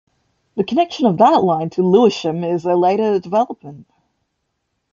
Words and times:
The 0.55 0.63
connection 0.63 1.05
of 1.05 1.19
that 1.19 1.43
line 1.43 1.69
to 1.69 1.83
Lewisham 1.83 2.43
is 2.43 2.65
a 2.65 2.73
later 2.73 3.19
development. 3.19 3.85